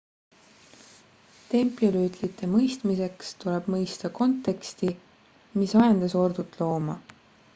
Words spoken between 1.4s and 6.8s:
templirüütlite mõistmiseks tuleb mõista konteksti mis ajendas ordut